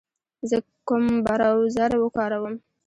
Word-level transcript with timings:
زه 0.49 0.57
کوم 0.87 1.03
براوزر 1.25 1.91
و 1.97 2.05
کاروم 2.15 2.55